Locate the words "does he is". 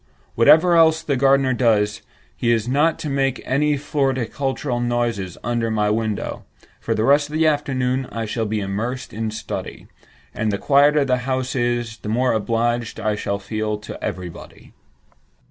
1.53-2.67